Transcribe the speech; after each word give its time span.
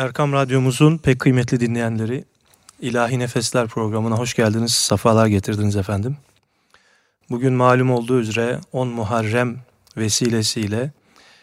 Erkam 0.00 0.32
Radyomuzun 0.32 0.98
pek 0.98 1.20
kıymetli 1.20 1.60
dinleyenleri, 1.60 2.24
İlahi 2.80 3.18
Nefesler 3.18 3.66
programına 3.66 4.18
hoş 4.18 4.34
geldiniz, 4.34 4.72
safalar 4.72 5.26
getirdiniz 5.26 5.76
efendim. 5.76 6.16
Bugün 7.30 7.52
malum 7.52 7.90
olduğu 7.90 8.20
üzere 8.20 8.60
10 8.72 8.88
Muharrem 8.88 9.56
vesilesiyle 9.96 10.92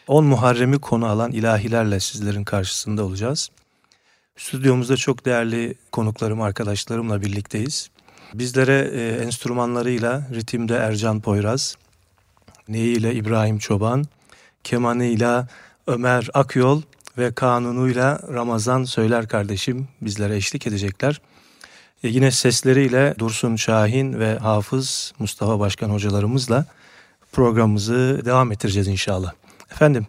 10 0.08 0.26
Muharrem'i 0.26 0.80
konu 0.80 1.06
alan 1.06 1.32
ilahilerle 1.32 2.00
sizlerin 2.00 2.44
karşısında 2.44 3.06
olacağız. 3.06 3.50
Stüdyomuzda 4.38 4.98
çok 4.98 5.26
değerli 5.26 5.76
konuklarım, 5.92 6.42
arkadaşlarımla 6.42 7.22
birlikteyiz. 7.22 7.90
Bizlere 8.34 8.92
e, 8.94 9.24
enstrümanlarıyla 9.24 10.28
ritimde 10.34 10.76
Ercan 10.76 11.22
Poyraz, 11.22 11.76
neyiyle 12.68 13.14
İbrahim 13.14 13.58
Çoban, 13.58 14.06
kemanıyla 14.64 15.48
Ömer 15.88 16.30
Akyol 16.34 16.82
ve 17.18 17.32
kanunuyla 17.32 18.20
Ramazan 18.34 18.84
Söyler 18.84 19.28
kardeşim 19.28 19.88
bizlere 20.02 20.36
eşlik 20.36 20.68
edecekler. 20.68 21.22
E 22.04 22.08
yine 22.08 22.32
sesleriyle 22.32 23.16
Dursun 23.20 23.56
Şahin 23.56 24.20
ve 24.20 24.38
Hafız 24.38 25.14
Mustafa 25.20 25.60
Başkan 25.60 25.90
hocalarımızla 25.90 26.66
programımızı 27.32 28.22
devam 28.26 28.52
ettireceğiz 28.52 28.88
inşallah. 28.88 29.32
Efendim 29.72 30.08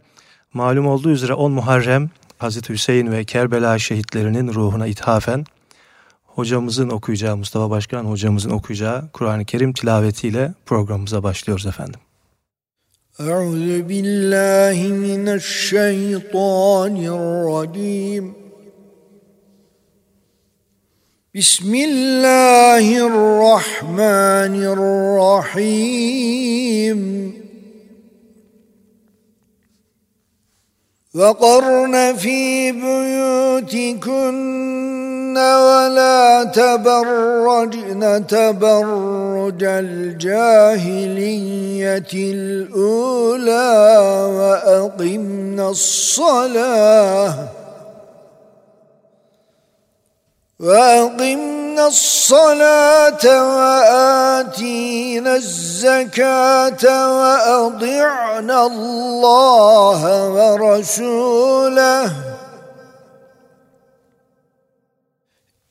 malum 0.55 0.87
olduğu 0.87 1.10
üzere 1.10 1.34
10 1.34 1.52
Muharrem 1.52 2.10
Hazreti 2.38 2.73
Hüseyin 2.73 3.12
ve 3.12 3.24
Kerbela 3.24 3.79
şehitlerinin 3.79 4.54
ruhuna 4.54 4.87
ithafen 4.87 5.45
hocamızın 6.27 6.88
okuyacağı 6.88 7.37
Mustafa 7.37 7.70
Başkan 7.70 8.04
hocamızın 8.04 8.51
okuyacağı 8.51 9.09
Kur'an-ı 9.12 9.45
Kerim 9.45 9.73
tilavetiyle 9.73 10.54
programımıza 10.66 11.23
başlıyoruz 11.23 11.66
efendim. 11.66 12.01
أعوذ 13.20 13.82
بالله 13.82 14.92
من 14.92 15.28
الشيطان 15.28 16.96
الرجيم. 16.96 18.34
بسم 21.34 21.74
الله 21.74 23.06
الرحمن 23.06 24.65
الرحيم. 25.59 27.32
وقرن 31.15 32.16
في 32.16 32.73
بيوتكن 32.73 34.77
ولا 35.38 36.44
تبرجن 36.44 38.26
تبرج 38.26 39.64
الجاهلية 39.64 41.12
الأولى 42.14 43.70
وأقمنا 44.38 45.68
الصلاة. 45.68 47.34
وأقمنا 50.60 51.86
الصلاة 51.86 53.24
وآتينا 53.59 55.36
الزكاة 55.36 56.84
وأطعنا 57.18 58.66
الله 58.66 60.00
ورسوله. 60.30 62.12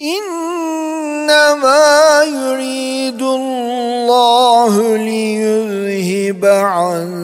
إنما 0.02 2.22
يريد 2.22 3.22
الله 3.22 4.97
ليذهب 4.97 6.44
عنكم 6.44 7.14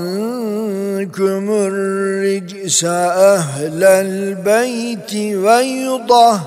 الرجس 1.50 2.84
أهل 2.84 3.84
البيت 3.84 5.14
ويطهركم 5.44 6.38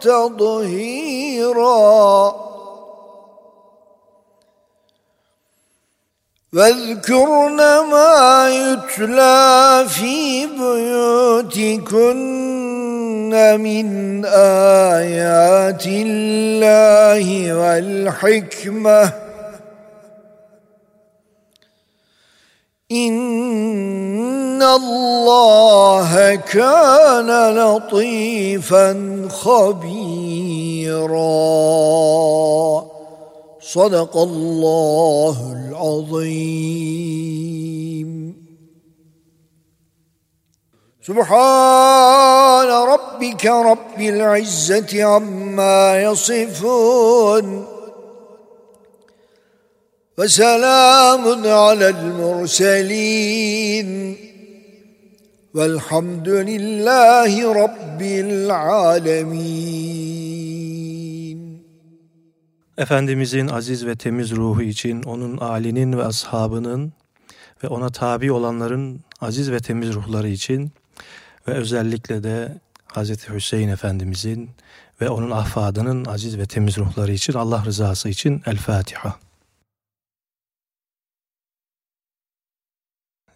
تطهيرا 0.00 2.34
واذكرن 6.52 7.56
ما 7.90 8.48
يتلى 8.50 9.84
في 9.88 10.46
بيوتكن 10.46 12.24
من 13.33 14.25
آيات 14.25 15.83
الله 15.87 17.53
والحكمة. 17.53 19.13
إن 22.91 24.61
الله 24.63 26.35
كان 26.35 27.55
لطيفا 27.55 28.93
خبيرا. 29.29 31.09
صدق 33.61 34.17
الله 34.17 35.55
العظيم. 35.69 36.39
سبحان 41.06 42.68
ربك 42.92 43.46
رب 43.46 44.00
العزة 44.00 45.04
عما 45.04 46.02
يصفون 46.02 47.66
وسلام 50.18 51.46
على 51.46 51.88
المرسلين 51.88 53.88
والحمد 55.54 56.28
لله 56.28 57.52
رب 57.52 58.02
العالمين 58.02 59.84
Efendimizin 62.78 63.48
aziz 63.48 63.86
ve 63.86 63.96
temiz 63.96 64.36
ruhu 64.36 64.62
için 64.62 65.02
onun 65.02 65.36
alinin 65.36 65.98
ve 65.98 66.04
ashabının 66.04 66.92
ve 67.64 67.68
ona 67.68 67.88
tabi 67.88 68.32
olanların 68.32 69.00
aziz 69.20 69.50
ve 69.50 69.58
temiz 69.58 69.94
ruhları 69.94 70.28
için 70.28 70.72
ve 71.47 71.51
özellikle 71.51 72.23
de 72.23 72.57
Hazreti 72.85 73.33
Hüseyin 73.33 73.69
Efendimizin 73.69 74.49
ve 75.01 75.09
onun 75.09 75.31
ahfadının 75.31 76.05
aziz 76.05 76.37
ve 76.37 76.45
temiz 76.45 76.77
ruhları 76.77 77.11
için 77.11 77.33
Allah 77.33 77.65
rızası 77.65 78.09
için 78.09 78.41
El 78.45 78.57
Fatiha. 78.57 79.19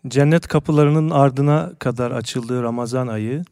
Cennet 0.08 0.47
kapılarının 0.47 1.09
ardına 1.09 1.72
kadar 1.80 2.12
açıldığı 2.12 2.63
Ramazan 2.63 3.08
ayı, 3.08 3.44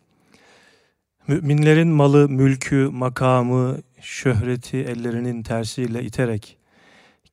müminlerin 1.27 1.87
malı, 1.87 2.29
mülkü, 2.29 2.89
makamı, 2.91 3.77
şöhreti 4.01 4.77
ellerinin 4.77 5.43
tersiyle 5.43 6.03
iterek, 6.03 6.57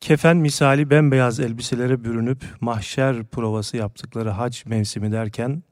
kefen 0.01 0.37
misali 0.37 0.91
bembeyaz 0.91 1.41
elbiselere 1.41 2.05
bürünüp 2.05 2.45
mahşer 2.61 3.25
provası 3.25 3.77
yaptıkları 3.77 4.31
hac 4.31 4.67
mevsimi 4.67 5.13
derken, 5.13 5.63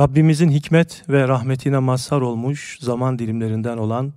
Rabbimizin 0.00 0.50
hikmet 0.50 1.04
ve 1.08 1.28
rahmetine 1.28 1.78
mazhar 1.78 2.20
olmuş 2.20 2.78
zaman 2.80 3.18
dilimlerinden 3.18 3.78
olan 3.78 4.12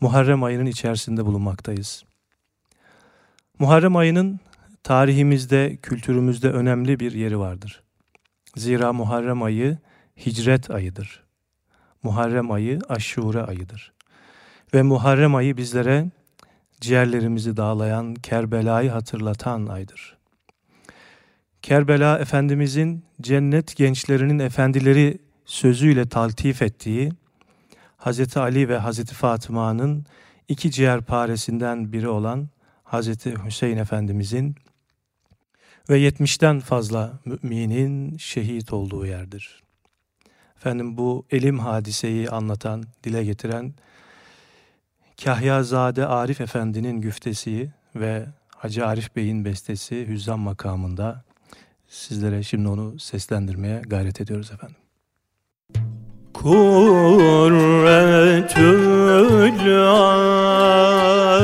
Muharrem 0.00 0.44
ayının 0.44 0.66
içerisinde 0.66 1.26
bulunmaktayız. 1.26 2.04
Muharrem 3.58 3.96
ayının 3.96 4.40
tarihimizde, 4.82 5.76
kültürümüzde 5.76 6.50
önemli 6.50 7.00
bir 7.00 7.12
yeri 7.12 7.38
vardır. 7.38 7.82
Zira 8.56 8.92
Muharrem 8.92 9.42
ayı 9.42 9.78
hicret 10.26 10.70
ayıdır. 10.70 11.22
Muharrem 12.02 12.50
ayı 12.50 12.78
aşure 12.88 13.42
ayıdır. 13.42 13.92
Ve 14.74 14.82
Muharrem 14.82 15.34
ayı 15.34 15.56
bizlere 15.56 16.10
ciğerlerimizi 16.80 17.56
dağlayan, 17.56 18.14
Kerbela'yı 18.14 18.90
hatırlatan 18.90 19.66
aydır. 19.66 20.13
Kerbela 21.64 22.18
Efendimizin 22.18 23.04
cennet 23.20 23.76
gençlerinin 23.76 24.38
efendileri 24.38 25.18
sözüyle 25.44 26.08
taltif 26.08 26.62
ettiği 26.62 27.12
Hz. 27.98 28.36
Ali 28.36 28.68
ve 28.68 28.80
Hz. 28.80 29.04
Fatıma'nın 29.04 30.06
iki 30.48 30.70
ciğer 30.70 31.02
paresinden 31.02 31.92
biri 31.92 32.08
olan 32.08 32.48
Hz. 32.84 33.26
Hüseyin 33.46 33.76
Efendimizin 33.76 34.54
ve 35.90 35.98
yetmişten 35.98 36.60
fazla 36.60 37.12
müminin 37.24 38.16
şehit 38.16 38.72
olduğu 38.72 39.06
yerdir. 39.06 39.62
Efendim 40.56 40.96
bu 40.96 41.26
elim 41.30 41.58
hadiseyi 41.58 42.30
anlatan, 42.30 42.84
dile 43.04 43.24
getiren 43.24 43.74
Kahyazade 45.24 46.06
Arif 46.06 46.40
Efendi'nin 46.40 47.00
güftesi 47.00 47.70
ve 47.96 48.26
Hacı 48.56 48.86
Arif 48.86 49.16
Bey'in 49.16 49.44
bestesi 49.44 50.08
Hüzzam 50.08 50.40
makamında 50.40 51.23
sizlere 51.94 52.42
şimdi 52.42 52.68
onu 52.68 52.98
seslendirmeye 52.98 53.82
gayret 53.86 54.20
ediyoruz 54.20 54.50
efendim. 54.50 54.76
Kurretül 56.34 57.54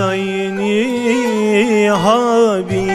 ayni 0.09 0.41
habibi 1.91 2.91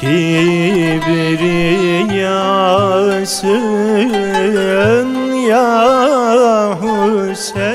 kibriya 0.00 1.34
ya 5.48 6.78
Hüseyin 6.82 7.73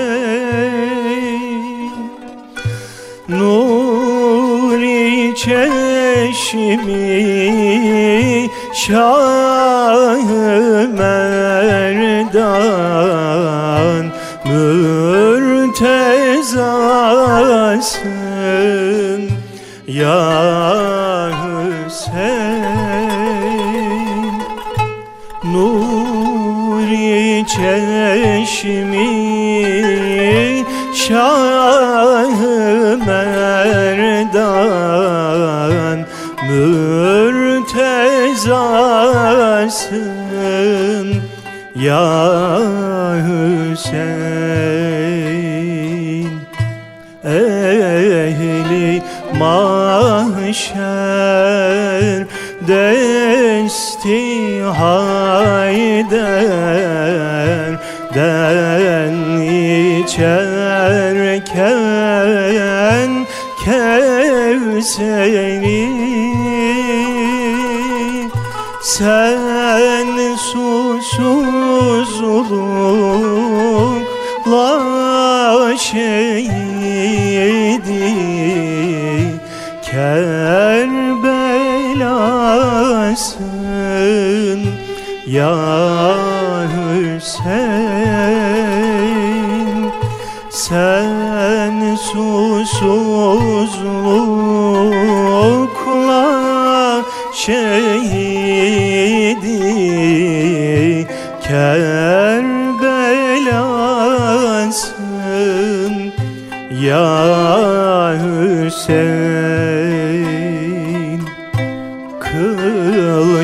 çeşmi 6.51 8.49
Şah-ı 8.73 9.48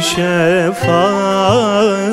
şefaat 0.06 2.05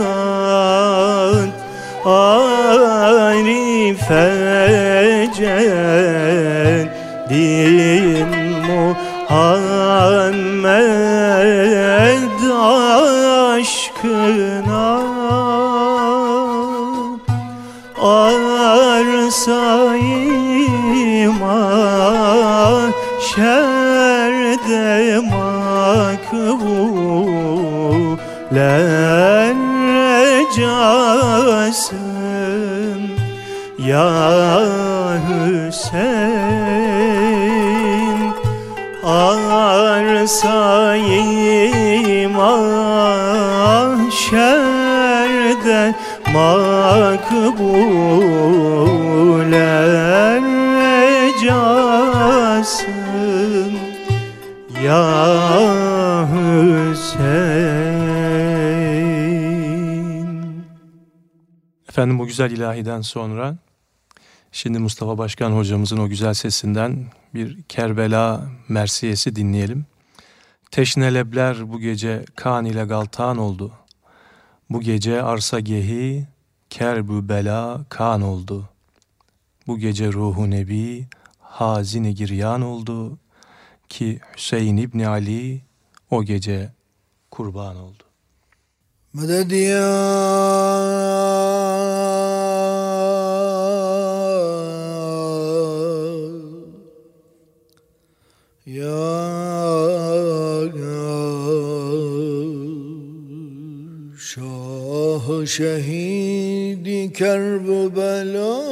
güzel 62.48 62.58
ilahiden 62.58 63.00
sonra 63.00 63.56
Şimdi 64.52 64.78
Mustafa 64.78 65.18
Başkan 65.18 65.52
hocamızın 65.52 65.98
o 65.98 66.08
güzel 66.08 66.34
sesinden 66.34 67.06
bir 67.34 67.62
Kerbela 67.62 68.50
Mersiyesi 68.68 69.36
dinleyelim. 69.36 69.86
Teşnelebler 70.70 71.72
bu 71.72 71.80
gece 71.80 72.24
kan 72.36 72.64
ile 72.64 72.84
galtan 72.84 73.38
oldu. 73.38 73.72
Bu 74.70 74.80
gece 74.80 75.22
arsa 75.22 75.60
gehi 75.60 76.26
kerbü 76.70 77.28
bela 77.28 77.84
kan 77.88 78.22
oldu. 78.22 78.68
Bu 79.66 79.78
gece 79.78 80.12
ruhu 80.12 80.50
nebi 80.50 81.06
hazini 81.40 82.14
giryan 82.14 82.62
oldu 82.62 83.18
ki 83.88 84.20
Hüseyin 84.36 84.76
İbni 84.76 85.08
Ali 85.08 85.62
o 86.10 86.24
gece 86.24 86.72
kurban 87.30 87.76
oldu. 87.76 88.02
Medet 89.12 89.52
ya 89.52 91.61
يا 98.66 98.92
شاه 104.18 105.44
شهيد 105.44 107.12
كرب 107.12 107.66
بلا 107.94 108.62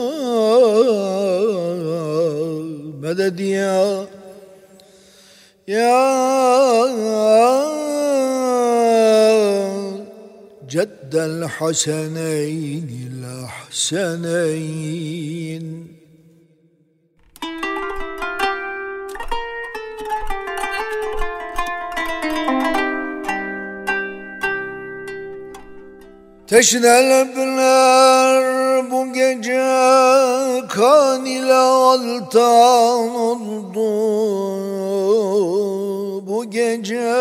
مدد 3.02 3.40
يا 3.40 4.06
يا 5.68 6.20
جد 10.70 11.14
الحسنين 11.14 12.88
الأحسنين. 13.90 14.70
Teşnelebler 26.50 28.42
bu 28.90 29.12
gece 29.12 29.62
kan 30.69 31.26
ile 31.26 31.54
altan 31.54 33.16
oldu. 33.16 33.80
Bu 36.26 36.50
gece 36.50 37.12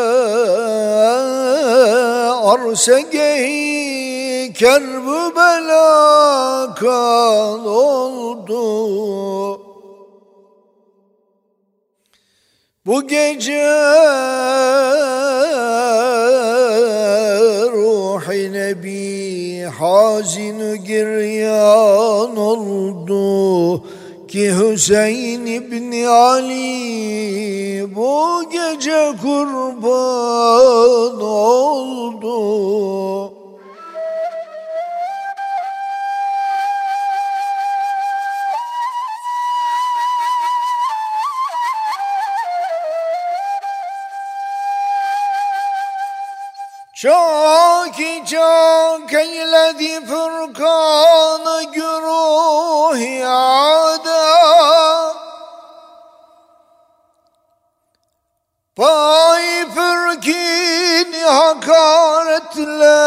arsegeyi 2.43 4.53
kerbü 4.53 5.36
bela 5.36 6.75
kan 6.75 7.67
oldu. 7.67 8.59
Bu 12.86 13.07
gece 13.07 13.69
ruhi 17.71 18.53
nebi 18.53 18.99
hazin 19.79 20.83
giryan 20.83 22.36
oldu 22.36 23.83
ki 24.27 24.51
Hüseyin 24.57 25.45
İbni 25.45 26.07
Ali 26.07 27.95
bu 27.95 28.43
gece 28.51 29.13
kurban 29.21 31.21
oldu. 31.21 32.39
Çok 46.93 47.78
hicak 48.00 49.13
eyledi 49.13 50.06
fırkanı 50.06 51.63
güruh 51.74 53.20
yada. 53.20 54.29
Vay 58.77 59.65
fırkin 59.75 61.13
hakaretle 61.24 62.99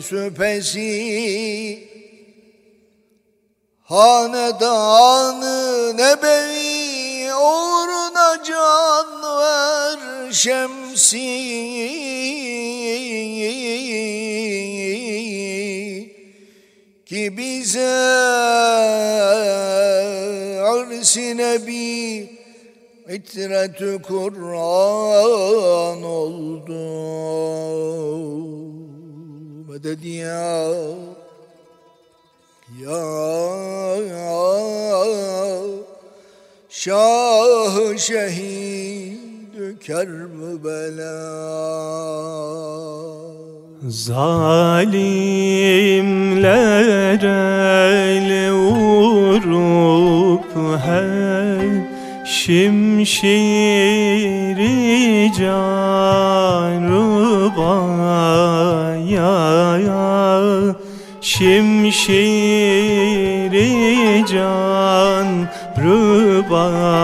süpesi 0.00 1.90
Hanedanı 3.90 5.96
nebevi 5.96 7.34
uğruna 7.34 8.44
can 8.44 9.22
ver 9.38 10.32
şemsi. 10.32 11.18
Ki 17.06 17.36
bize 17.36 17.86
arsi 20.62 21.36
nebi 21.36 22.30
itret 23.08 24.02
Kur'an 24.02 26.02
oldu. 26.02 26.80
Medet 29.70 30.02
ya 30.04 30.66
Ya 32.82 33.02
Şah 36.68 37.96
şehid 37.98 39.18
Kerbela. 39.80 41.18
Zalimler 43.88 45.22
ele 47.22 48.52
vurup 48.52 50.50
her 50.84 51.66
şimşiri 52.24 53.20
canrubaya 55.38 55.79
Şimşiri 61.40 62.68
can 64.32 65.48
rubaya. 65.82 66.96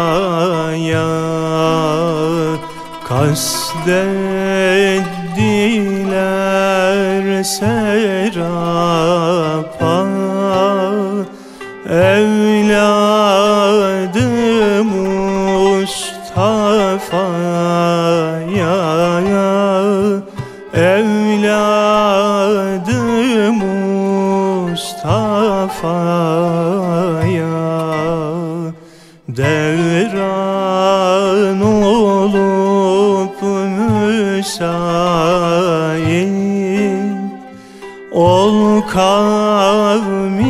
Kastettiler 3.08 4.04
serapa 7.44 9.25
kavmi 38.86 40.46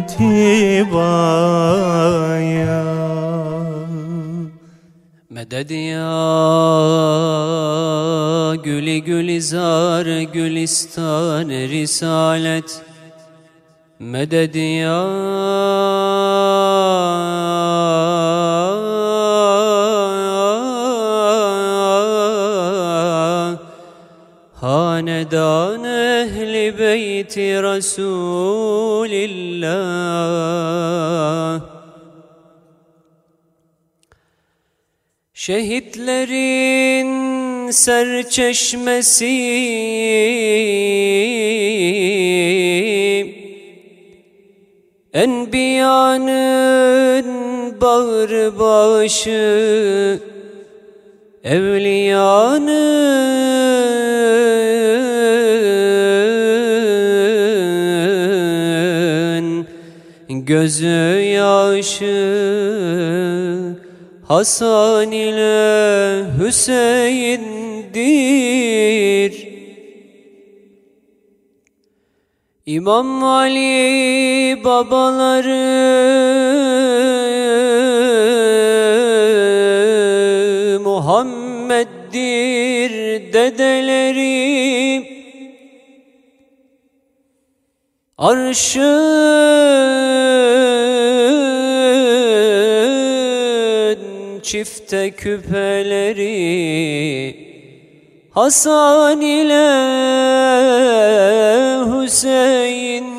tibaya 0.07 1.27
Meded 5.29 5.69
ya 5.69 6.13
gülü 8.63 8.97
gülizar 8.97 10.05
gülistan 10.33 11.49
risalet. 11.49 12.81
Meded 13.99 14.55
ya 14.55 15.03
Hanedan 25.17 25.83
ehli 25.83 26.79
beyti 26.79 27.63
Resulillah 27.63 28.01
Şehitlerin 35.33 37.11
serçeşmesi 37.71 39.25
Enbiyanın 45.13 46.27
bağrı 47.81 48.59
başı 48.59 50.19
Evliyanın 51.43 52.77
gözü 60.47 61.21
yaşı 61.35 62.15
Hasan 64.27 65.11
ile 65.11 66.25
Hüseyin'dir. 66.39 67.97
İmam 72.65 73.23
Ali 73.23 74.63
babaları 74.63 75.67
Muhammed'dir 80.83 82.91
dedeleri 83.33 85.16
Arşın 88.17 88.81
çifte 94.41 95.11
küpeleri 95.11 96.27
Hasan 98.31 99.21
ile 99.21 99.67
Hüseyin'dir 101.85 103.17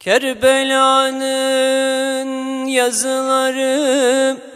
Kerbela'nın 0.00 1.46
yazıları 2.66 4.51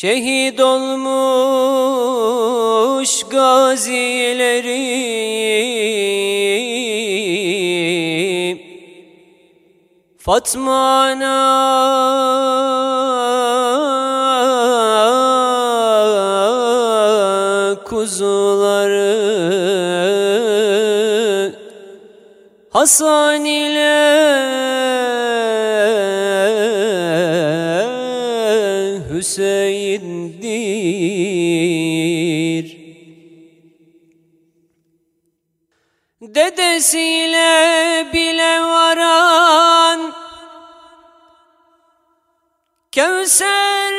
Şehit 0.00 0.60
olmuş 0.60 1.12
gazileri 3.30 4.80
Fatma 10.18 11.02
ana 11.02 11.36
kuzuları 17.84 19.10
Hasan 22.70 23.44
ile 23.44 24.20
Dedesiyle 36.40 38.06
bile 38.12 38.60
varan 38.60 40.12
Kevser 42.92 43.89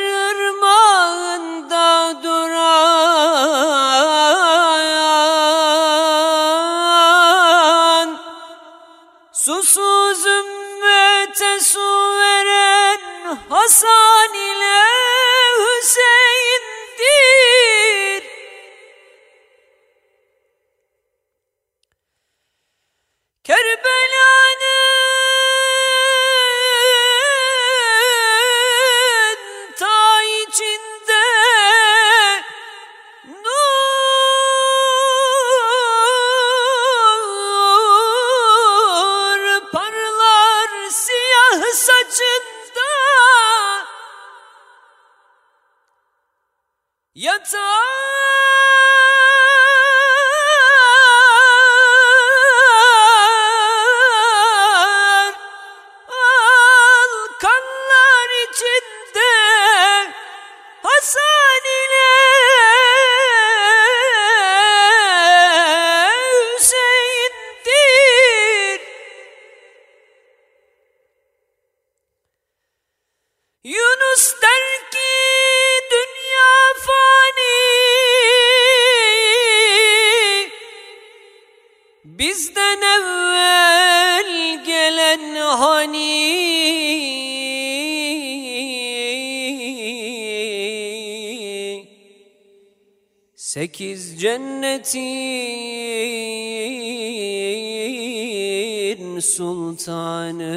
sultanı 99.82 100.54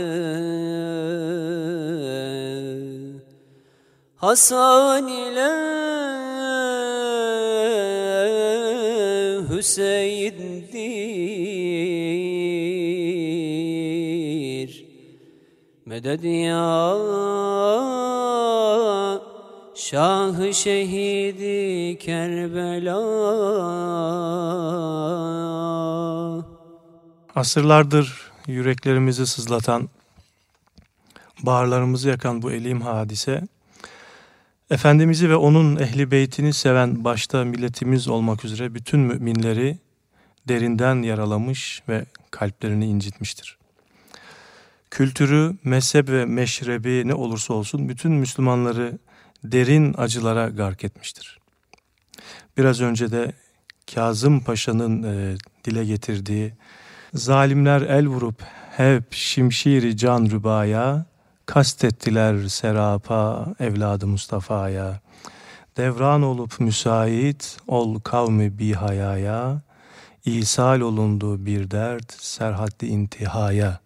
Hasan 4.16 5.08
ile 5.08 5.52
Hüseyin'dir 9.50 10.46
Meded 15.86 16.24
ya 16.24 16.96
Şah-ı 19.76 20.54
şehidi 20.54 21.98
Kerbela. 22.00 23.02
Asırlardır 27.36 28.25
yüreklerimizi 28.47 29.27
sızlatan, 29.27 29.89
bağırlarımızı 31.43 32.10
yakan 32.10 32.41
bu 32.41 32.51
elim 32.51 32.81
hadise, 32.81 33.47
Efendimiz'i 34.69 35.29
ve 35.29 35.36
onun 35.36 35.77
ehli 35.77 36.12
beytini 36.12 36.53
seven 36.53 37.03
başta 37.03 37.43
milletimiz 37.43 38.08
olmak 38.08 38.45
üzere 38.45 38.75
bütün 38.75 38.99
müminleri 38.99 39.77
derinden 40.47 41.01
yaralamış 41.01 41.84
ve 41.89 42.05
kalplerini 42.31 42.86
incitmiştir. 42.86 43.58
Kültürü, 44.91 45.55
mezhep 45.63 46.10
ve 46.10 46.25
meşrebi 46.25 47.08
ne 47.08 47.13
olursa 47.13 47.53
olsun 47.53 47.89
bütün 47.89 48.12
Müslümanları 48.12 48.97
derin 49.43 49.95
acılara 49.97 50.49
gark 50.49 50.84
etmiştir. 50.84 51.39
Biraz 52.58 52.81
önce 52.81 53.12
de 53.12 53.34
Kazım 53.93 54.43
Paşa'nın 54.43 55.03
e, 55.03 55.38
dile 55.65 55.86
getirdiği 55.86 56.53
Zalimler 57.15 57.82
el 57.82 58.08
vurup 58.08 58.43
hep 58.78 59.13
şimşiri 59.13 59.97
can 59.97 60.25
rübaya, 60.25 61.06
kastettiler 61.45 62.47
serapa 62.47 63.47
evladı 63.60 64.08
Mustafa'ya. 64.08 64.99
Devran 65.78 66.21
olup 66.21 66.60
müsait 66.60 67.58
ol 67.67 67.99
kavmi 67.99 68.60
bihayaya, 68.60 69.62
İsal 70.25 70.82
olundu 70.82 71.45
bir 71.45 71.71
dert 71.71 72.12
serhaddi 72.13 72.86
intihaya 72.86 73.80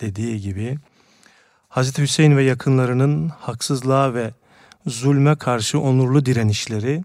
dediği 0.00 0.40
gibi 0.40 0.78
Hazreti 1.68 2.02
Hüseyin 2.02 2.36
ve 2.36 2.42
yakınlarının 2.44 3.28
haksızlığa 3.28 4.14
ve 4.14 4.30
zulme 4.86 5.36
karşı 5.36 5.80
onurlu 5.80 6.26
direnişleri, 6.26 7.04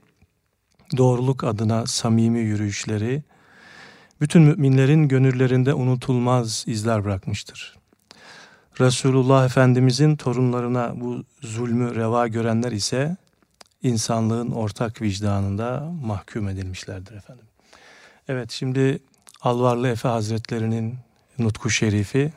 doğruluk 0.97 1.43
adına 1.43 1.85
samimi 1.85 2.39
yürüyüşleri, 2.39 3.23
bütün 4.21 4.41
müminlerin 4.41 5.07
gönüllerinde 5.07 5.73
unutulmaz 5.73 6.63
izler 6.67 7.03
bırakmıştır. 7.03 7.79
Resulullah 8.79 9.45
Efendimizin 9.45 10.15
torunlarına 10.15 10.93
bu 10.95 11.23
zulmü 11.41 11.95
reva 11.95 12.27
görenler 12.27 12.71
ise 12.71 13.17
insanlığın 13.83 14.51
ortak 14.51 15.01
vicdanında 15.01 15.91
mahkum 16.03 16.49
edilmişlerdir 16.49 17.15
efendim. 17.15 17.45
Evet 18.27 18.51
şimdi 18.51 18.99
Alvarlı 19.41 19.87
Efe 19.87 20.07
Hazretlerinin 20.07 20.95
Nutku 21.39 21.69
Şerifi 21.69 22.33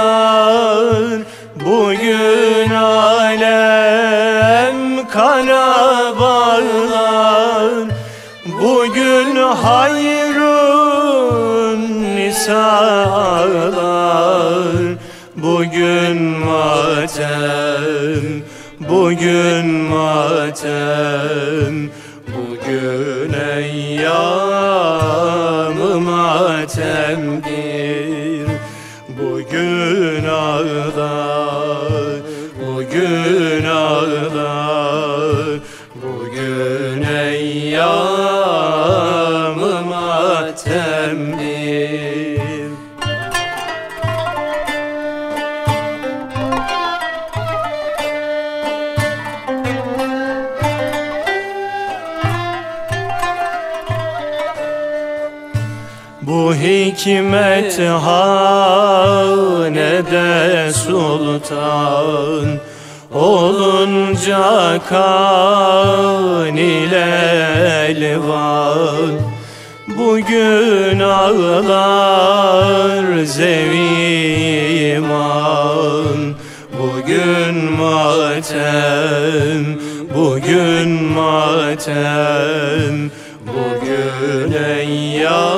hayrun 12.47 12.47
nisa 12.47 13.11
ağlar 13.11 14.37
Bugün 15.35 16.21
matem 16.21 17.67
Bugün 18.79 19.65
matem. 19.65 20.95
Bugün 22.27 23.33
eyyam 23.57 24.17
matemdir 26.03 27.66
hikmet 56.61 57.79
hanede 58.05 58.73
sultan. 60.73 62.59
Olunca 63.13 64.79
kan 64.89 66.57
ile 66.57 67.09
elvan. 67.87 69.11
Bugün 69.97 70.99
ağlar 70.99 72.25
zeviman 73.23 74.27
Bugün 77.07 77.55
matem, 77.71 79.63
bugün 80.15 80.89
matem. 81.03 82.95
Bugün 83.47 84.51
eyyam 84.51 85.56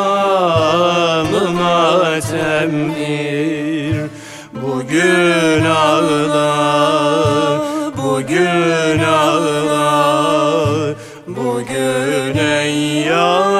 matemdir 2.19 4.09
Bugün 4.53 5.65
ağlar, 5.65 7.61
bugün 7.97 8.99
ağlar. 9.03 10.95
Bugün 11.27 12.37
eyyam 12.37 13.55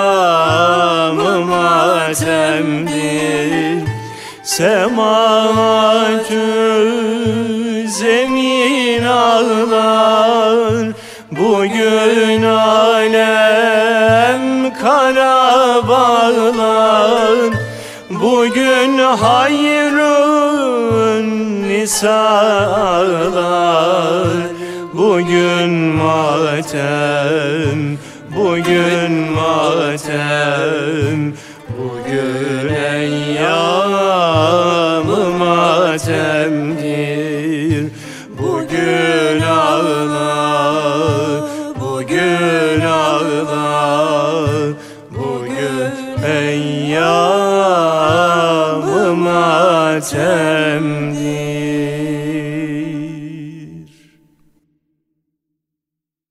matemdir 1.48 3.00
Sematü 4.43 5.10
zemin 6.43 6.68
hayrun 19.22 20.89
nisalar. 21.67 23.10
Bugün 24.93 25.72
matem 25.74 27.19
Bugün 28.38 29.12
matem 29.32 30.79
matemdir 50.00 51.20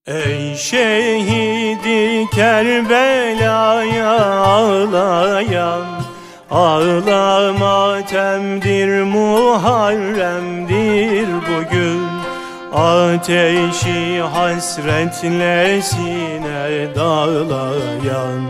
Ey 0.06 0.56
şehidi 0.56 2.30
Kerbela'ya 2.30 4.10
ağlayan 4.40 5.86
Ağla 6.50 7.52
matemdir 7.52 9.02
Muharrem'dir 9.02 10.48
bugün. 11.28 12.02
Ateşi 12.74 14.20
hasretle 14.20 15.82
sine 15.82 16.94
dağlayan 16.94 18.40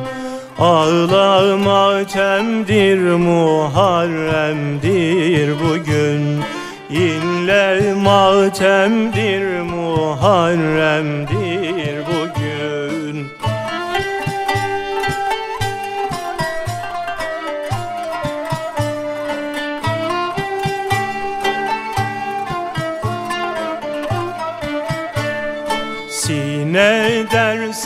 Ağla 0.59 1.57
matemdir 1.57 2.99
Muharrem'dir 2.99 5.55
bugün. 5.61 6.43
İnle 6.91 7.95
matemdir 7.95 9.61
Muharrem'dir 9.61 11.78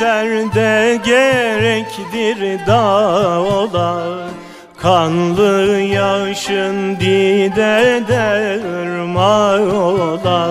derserde 0.03 1.01
gerektir 1.05 2.67
dağlar. 2.67 4.29
Kanlı 4.83 5.81
yaşın 5.81 6.97
didede 7.01 8.61
ırmak 8.83 9.75
ola 9.75 10.51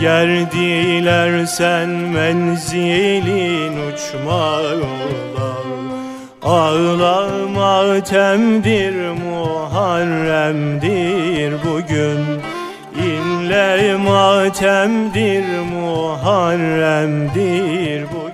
Gerdiler 0.00 1.46
sen 1.46 1.88
menzilin 1.88 3.72
uçma 3.92 4.60
ola 4.60 5.50
Ağla 6.42 7.28
matemdir 7.54 8.94
Muharrem'dir 9.24 11.52
bugün. 11.64 12.20
İnle 13.04 13.96
matemdir 13.96 15.44
Muharrem'dir 15.72 18.02
bugün 18.02 18.29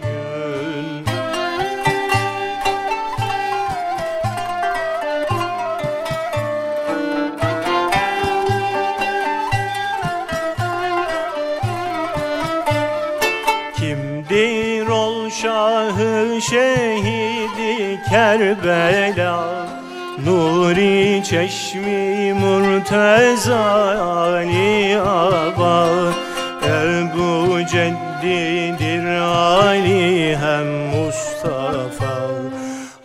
şehidi 16.51 18.01
Kerbela 18.11 19.67
Nuri 20.25 21.23
çeşmi 21.25 22.33
murteza 22.33 23.65
Ali 24.11 24.99
Aba 25.01 25.89
Ebu 26.67 27.59
Ceddidir 27.73 29.07
Ali 29.21 30.37
hem 30.37 30.67
Mustafa. 30.67 32.17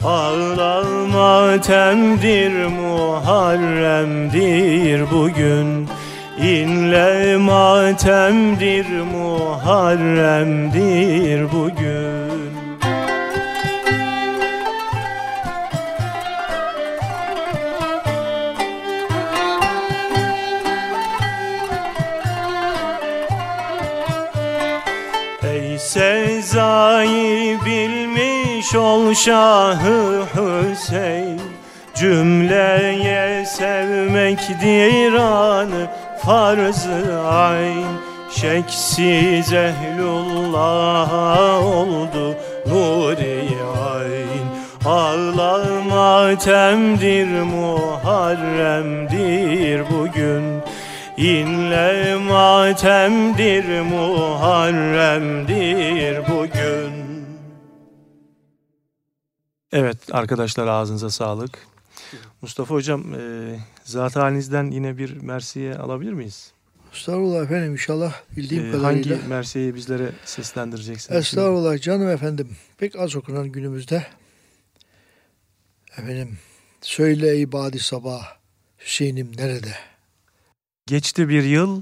Ağla 0.04 0.84
matemdir 1.14 2.66
Muharrem'dir 2.66 4.32
bugün. 5.12 5.90
İnle 6.42 7.38
matemdir 7.38 8.86
Muharrem'dir 9.14 10.12
bugün 11.52 12.21
bilmiş 27.66 28.76
ol 28.76 29.14
Şahı 29.14 30.24
Hüseyin. 30.36 31.42
Cümleye 31.96 33.46
sevmekdir 33.46 35.14
anı 35.14 35.88
farz-ı 36.26 37.22
ayn. 37.28 37.86
Şeksiz 38.32 39.54
ehlullah'a 39.54 41.60
oldu 41.60 42.36
nuri 42.68 43.50
ayn. 43.94 44.46
Ağla 44.86 45.66
matemdir 45.90 47.42
Muharrem'dir 47.42 49.84
bugün. 49.90 50.62
İnle 51.18 52.16
matemdir 52.16 53.82
Muharrem'dir 53.82 56.22
bugün 56.30 56.91
Evet 59.72 59.98
arkadaşlar 60.12 60.68
ağzınıza 60.68 61.10
sağlık. 61.10 61.58
Mustafa 62.42 62.76
Hocam 62.76 63.14
e, 63.14 63.56
zat 63.84 64.16
halinizden 64.16 64.72
yine 64.72 64.98
bir 64.98 65.18
mersiye 65.22 65.76
alabilir 65.76 66.14
miyiz? 66.14 66.52
Estağfurullah 66.94 67.44
efendim 67.44 67.72
inşallah 67.72 68.14
bildiğim 68.38 68.66
E, 68.66 68.72
kadarıyla. 68.72 69.16
hangi 69.18 69.28
mersiyeyi 69.28 69.76
bizlere 69.76 70.12
seslendireceksiniz? 70.26 71.20
Estağfurullah 71.20 71.82
canım 71.82 72.10
efendim. 72.10 72.50
Pek 72.78 72.96
az 73.00 73.16
okunan 73.16 73.52
günümüzde. 73.52 74.06
Efendim 75.98 76.38
söyle 76.82 77.38
ibadi 77.40 77.80
sabah 77.80 78.26
Hüseyin'im 78.80 79.32
nerede? 79.38 79.74
Geçti 80.88 81.30
bir 81.30 81.44
yıl 81.44 81.82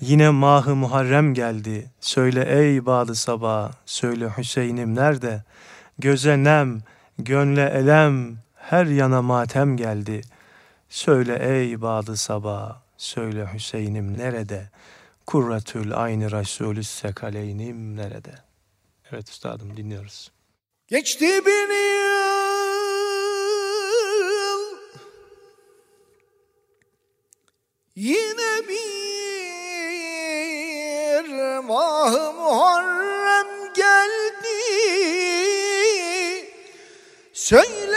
yine 0.00 0.30
mahı 0.30 0.74
Muharrem 0.76 1.34
geldi. 1.34 1.90
Söyle 2.00 2.44
ey 2.58 2.86
badı 2.86 3.14
sabah 3.14 3.72
söyle 3.86 4.28
Hüseyin'im 4.38 4.94
nerede? 4.94 5.42
Göze 5.98 6.44
nem 6.44 6.82
gönle 7.18 7.66
elem 7.66 8.38
her 8.54 8.86
yana 8.86 9.22
matem 9.22 9.76
geldi. 9.76 10.20
Söyle 10.88 11.38
ey 11.42 11.80
badı 11.80 12.16
sabah 12.16 12.80
söyle 12.96 13.48
Hüseyin'im 13.54 14.18
nerede? 14.18 14.70
Kurratül 15.26 16.02
aynı 16.02 16.30
Resulü 16.30 16.84
sekaleynim 16.84 17.96
nerede? 17.96 18.34
Evet 19.12 19.30
üstadım 19.30 19.76
dinliyoruz. 19.76 20.32
Geçti 20.86 21.26
bir 21.46 21.68
yıl 21.68 22.28
Yine 27.96 28.68
bir 28.68 28.88
mah 31.64 32.34
Muharrem 32.34 33.74
geldi 33.74 34.27
Söyle 37.48 37.87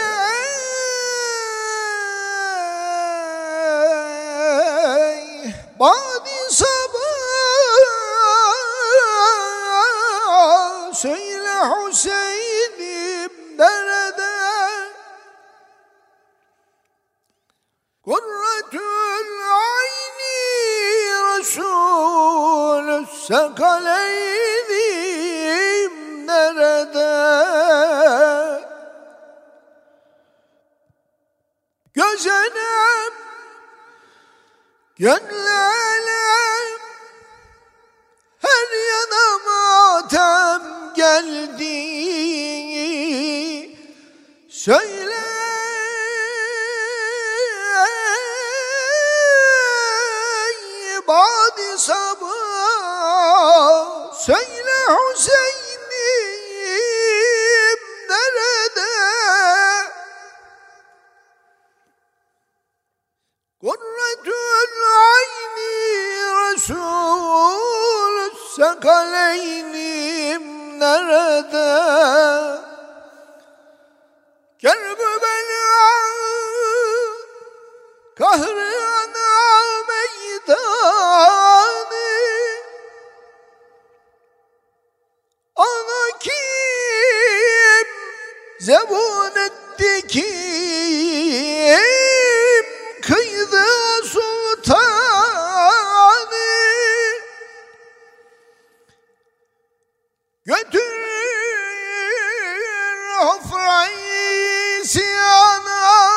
Götür 103.21 103.27
hafrayı 103.27 104.85
siyana 104.85 106.11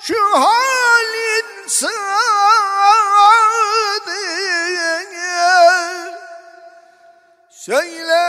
şu 0.00 0.14
halin 0.32 1.68
sığdı 1.68 1.96
Söyle 7.50 8.26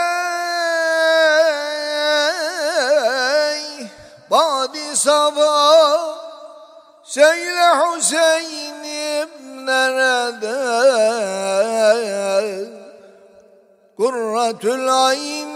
badi 4.30 4.96
sabah 4.96 6.18
Söyle 7.04 7.66
Hüseyin'im 7.96 9.66
nerede? 9.66 10.58
Kurratül 13.96 15.06
ayni 15.06 15.47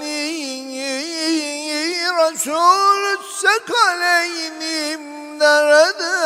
Resulü 2.23 3.19
sekaleynim 3.41 5.03
nerede 5.39 6.17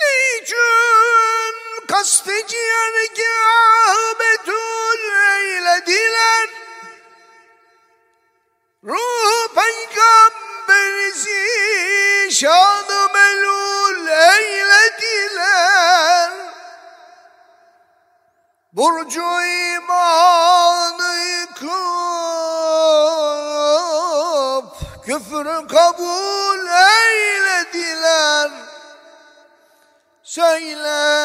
Niçin 0.00 1.86
kastı 1.88 2.46
ciğergâh 2.46 4.18
betül 4.20 5.02
eylediler? 5.36 6.48
Ruh 8.84 9.48
peygamberisi 9.54 11.42
şanı 12.30 13.08
melul 13.14 13.85
Burcu 18.76 19.24
imanı 19.42 21.14
yıkıp 21.40 21.66
küfrü 25.04 25.66
kabul 25.68 26.66
eylediler. 27.08 28.50
Söyle. 30.22 31.16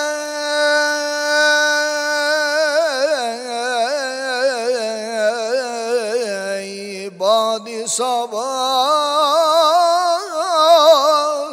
Badi 7.20 7.88
sabah 7.88 8.62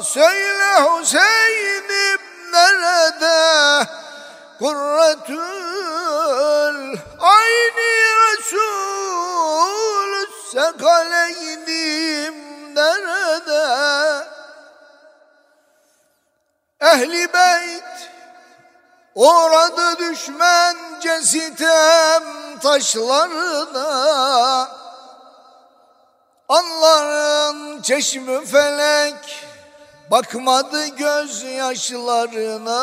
Söyle 0.02 1.00
Hüseyin'im 1.00 2.20
nerede? 2.52 3.86
Kurretül 4.58 5.47
sekaleynim 10.98 12.34
nerede? 12.74 14.26
Ehli 16.80 17.32
beyt 17.32 18.10
uğradı 19.14 19.98
düşmence 19.98 21.22
sitem 21.22 22.22
taşlarına. 22.62 23.88
Anların 26.48 27.82
çeşmi 27.82 28.46
felek 28.46 29.44
bakmadı 30.10 30.86
gözyaşlarına. 30.86 32.78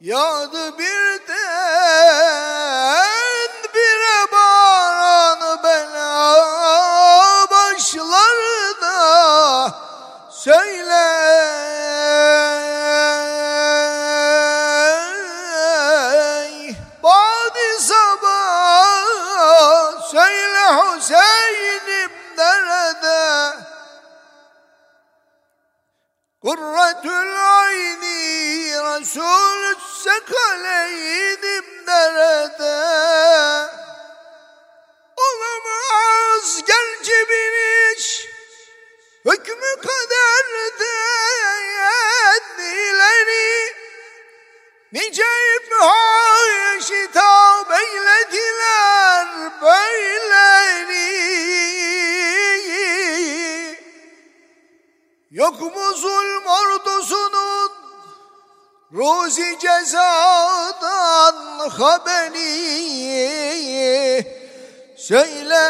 Yağdı 0.00 0.78
birden 0.78 2.61
başlarına 7.92 9.74
söyle. 10.30 11.32
Badi 17.02 17.80
sabah 17.80 19.02
söyle 20.10 20.64
Hüseyin'im 20.76 22.10
nerede 22.38 23.56
Kurretül 26.42 27.58
ayni 27.58 28.74
Resul 28.74 29.74
sekaleynim 30.04 31.64
nerede 31.86 33.11
Nice 44.92 45.22
ibnuha 45.56 46.80
şitap 46.80 47.70
eylediler 47.70 49.26
böyleri 49.62 51.12
Yok 55.30 55.60
mu 55.60 55.94
zulm 55.94 56.46
ordusunun 56.46 57.70
Ruzi 58.92 59.58
cezadan 59.58 61.36
haberi? 61.78 62.52
Söyle 64.96 65.62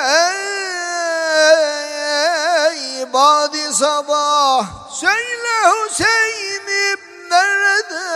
ey 2.70 3.12
badi 3.12 3.75
sabah 3.75 4.66
Söyle 5.01 5.55
Hüseyin'im 5.64 7.12
nerede 7.33 8.09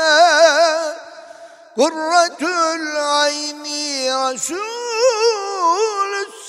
Kurretül 1.76 2.86
ayni 2.96 4.10
Resul 4.36 4.66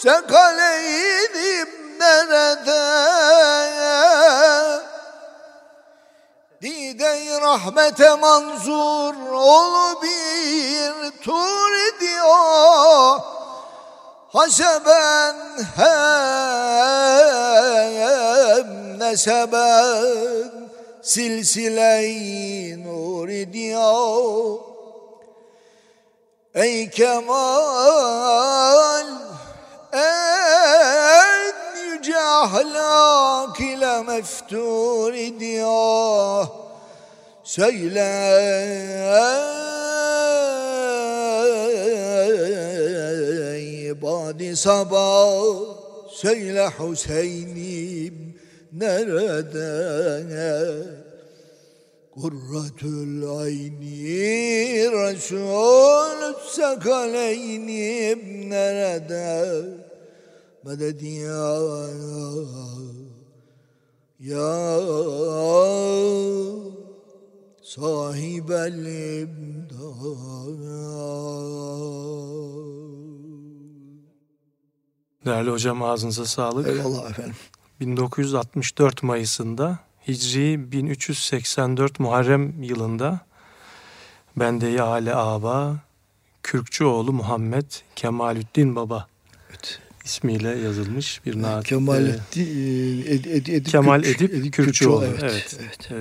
Sekaleydim 0.01 1.69
nerede 1.99 2.87
Dide 6.61 7.41
rahmete 7.41 8.15
manzur 8.15 9.15
ol 9.31 10.01
bir 10.01 11.11
tur 11.23 11.99
diyor 11.99 13.19
Haseben 14.33 15.35
hem 15.75 16.59
neseben 18.99 20.56
silsile-i 21.07 22.75
nur 22.83 23.27
diyor 23.53 24.59
Ey 26.55 26.89
kemal 26.89 27.47
en 29.93 31.53
yüce 31.91 32.19
ahlak 32.19 33.59
ile 33.59 34.03
meftur 34.03 35.13
diyor 35.39 36.47
Söyle 37.43 37.99
ey 39.17 39.47
nerede 48.73 49.69
Kurratül 52.11 53.29
ayni 53.39 54.91
Resul 54.91 56.33
sekaleynim 56.49 58.49
nerede 58.49 59.63
Medet 60.63 61.01
ya 61.01 61.57
Ya 64.19 64.79
sahibel 67.61 68.81
imdad 69.21 69.77
Değerli 75.25 75.49
hocam 75.49 75.83
ağzınıza 75.83 76.25
sağlık. 76.25 76.67
Eyvallah 76.67 77.09
efendim. 77.09 77.35
1964 77.79 79.03
Mayıs'ında 79.03 79.79
Hicri 80.07 80.71
1384 80.71 81.99
Muharrem 81.99 82.63
yılında 82.63 83.19
Bende-i 84.35 84.81
Ale 84.81 85.15
Aba 85.15 85.75
Kürkçüoğlu 86.43 87.13
Muhammed 87.13 87.65
Kemalüddin 87.95 88.75
Baba 88.75 89.07
Evet. 89.49 89.79
ismiyle 90.05 90.49
yazılmış 90.49 91.25
bir 91.25 91.41
naat. 91.41 91.65
Kemal 91.67 92.05
e, 92.05 92.09
Edip, 92.09 93.07
Edip, 93.27 93.49
Edip, 93.49 93.65
Kemal 93.65 94.03
Kürk- 94.03 94.21
Edip, 94.33 94.53
Kürkçüoğlu. 94.53 95.05
Evet. 95.05 95.21
Evet. 95.23 95.59
evet. 95.61 95.91
e, 95.91 95.95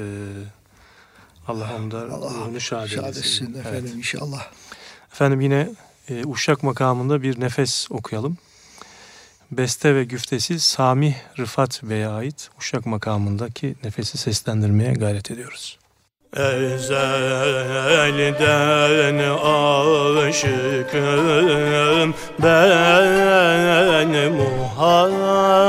Allah 1.48 1.68
Allah 1.74 2.06
ruhunu 2.06 2.60
şad 2.60 2.90
etsin 2.90 3.54
Evet. 3.56 3.66
efendim 3.66 3.92
inşallah. 3.98 4.46
Efendim 5.12 5.40
yine 5.40 5.70
e, 6.08 6.24
Uşak 6.24 6.62
makamında 6.62 7.22
bir 7.22 7.40
nefes 7.40 7.86
okuyalım. 7.90 8.38
Beste 9.50 9.94
ve 9.94 10.04
güftesi 10.04 10.60
Sami 10.60 11.16
Rıfat 11.38 11.82
Bey'e 11.82 12.08
ait 12.08 12.50
Uşak 12.58 12.86
makamındaki 12.86 13.74
nefesi 13.84 14.18
seslendirmeye 14.18 14.92
gayret 14.92 15.30
ediyoruz. 15.30 15.78
Ezelden 16.36 17.58
aşıkım 20.28 22.14
ben 22.42 24.08
Muhammed 24.32 25.68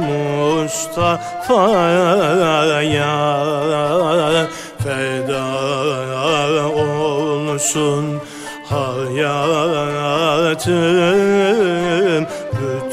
Mustafa'ya 0.00 1.28
feda 4.78 5.48
olsun 6.68 8.20
hayatım 8.70 9.68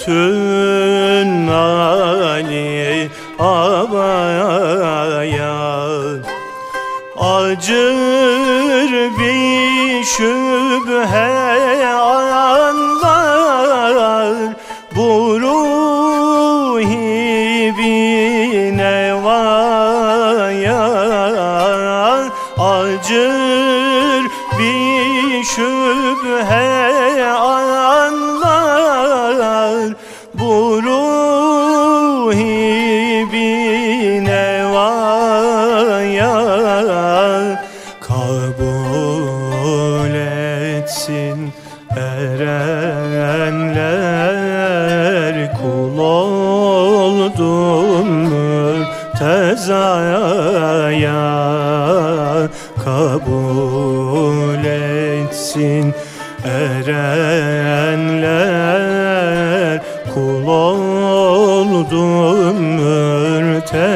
bütün 0.08 1.48
Ali 1.48 3.10
abaya 3.40 4.46
Acır 7.20 7.95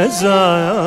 mezar 0.09 0.78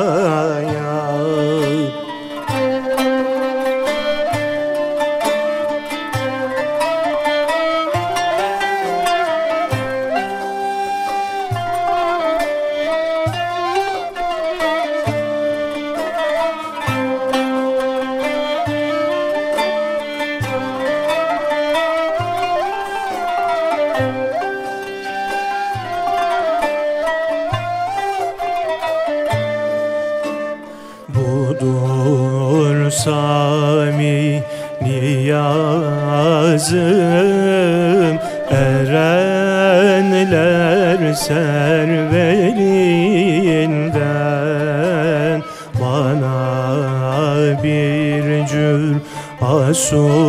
asun 49.83 50.22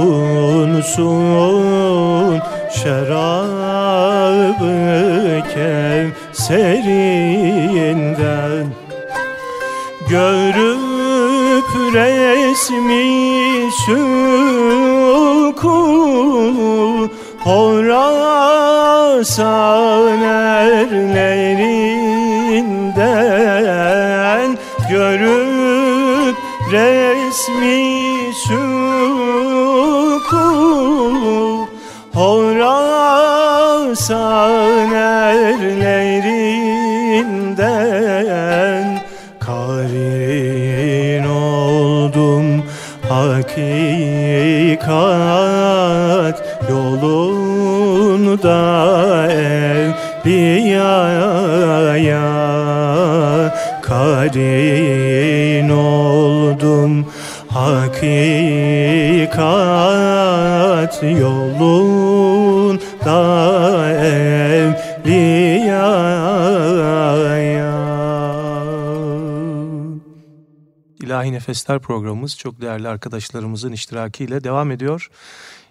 Nefesler 71.45 71.79
programımız 71.79 72.39
çok 72.39 72.61
değerli 72.61 72.89
arkadaşlarımızın 72.89 73.73
iştirakiyle 73.73 74.45
devam 74.45 74.71
ediyor. 74.71 75.11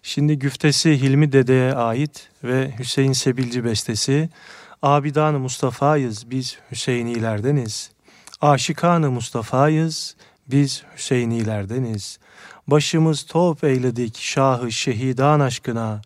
Şimdi 0.03 0.39
güftesi 0.39 1.01
Hilmi 1.01 1.32
Dede'ye 1.32 1.74
ait 1.74 2.30
ve 2.43 2.74
Hüseyin 2.80 3.13
Sebilci 3.13 3.65
bestesi 3.65 4.30
Abidan-ı 4.82 5.39
Mustafa'yız 5.39 6.32
biz 6.32 6.57
Hüseyinilerdeniz. 6.71 7.91
Aşikan-ı 8.41 9.11
Mustafa'yız 9.11 10.15
biz 10.47 10.84
Hüseyinilerdeniz. 10.97 12.19
Başımız 12.67 13.24
top 13.24 13.63
eyledik 13.63 14.17
Şahı 14.17 14.71
Şehidan 14.71 15.39
aşkına. 15.39 16.01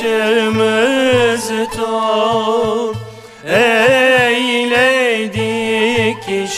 başımız 0.00 1.50
top 1.76 2.96
eyledik 3.44 4.70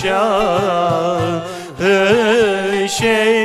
şahı 0.02 1.52
şehidan 2.88 3.41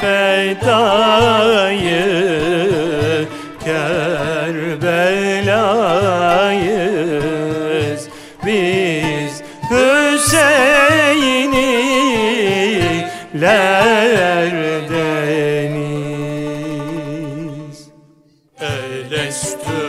fedayı 0.00 1.58
Kerbelayız 3.64 4.78
biz 8.46 9.42
Hüseyniler 9.70 10.38
deniz 14.90 16.18
Elestü 18.60 19.80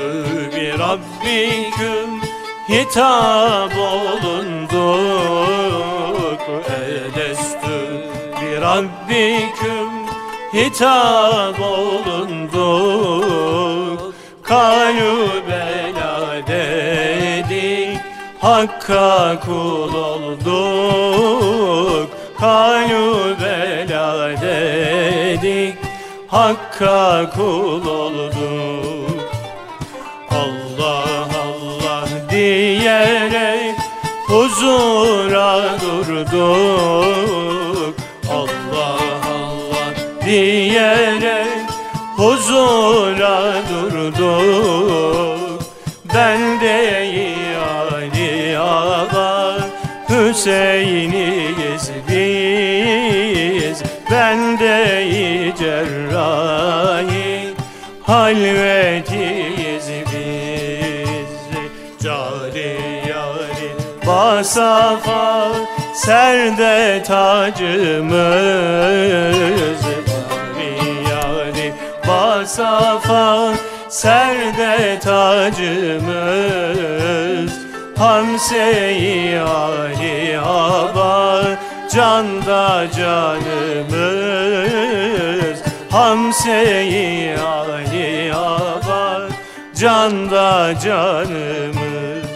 bir 0.55 0.80
Rabbiküm 0.80 2.12
hitap 2.70 3.74
olunduk. 3.78 4.80
Elestü 6.80 7.78
bir 8.41 8.62
Rabbiküm 8.62 9.59
hitap 10.60 11.60
olunduk 11.60 12.80
Kalübela 14.43 16.14
dedik 16.47 17.99
Hakka 18.41 19.39
kul 19.45 19.93
olduk. 19.93 22.10
Kalübela 22.39 24.41
dedik 24.41 25.76
Hakka 26.28 27.30
kul 27.36 27.88
olduk. 27.88 29.20
Allah 30.32 31.28
Allah 31.43 32.07
diyerek 32.32 33.76
huzura 34.28 35.78
durduk 35.82 37.18
dura 42.60 43.53
durduk. 43.70 45.60
Ben 46.16 46.62
değil 46.62 47.57
Ali 47.93 48.57
Ağa 48.60 49.57
Hüseyin'iz 50.10 51.91
biz. 52.10 53.84
Ben 54.12 54.60
değil 54.60 55.55
cerrahi 55.55 57.49
Halvetiyiz 58.03 59.88
biz. 60.12 61.34
Cari 62.03 62.78
yari 63.10 63.72
basafa 64.07 65.51
Serde 65.93 67.03
tacımız 67.03 68.10
basafa 72.40 73.54
Serde 73.90 75.00
tacımız 75.00 76.20
Hamse-i 77.98 79.40
Ali 79.40 80.40
Aba 80.40 81.46
Canda 81.92 82.88
canımız. 82.98 84.00
Hamse-i 85.92 87.38
Ali 87.40 88.34
Aba 88.34 89.22
Canda 89.76 90.74
canımız. 90.84 92.30